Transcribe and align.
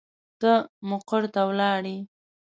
ته 0.41 0.51
مقر 0.89 1.23
ته 1.33 1.41
ولاړې. 1.49 1.97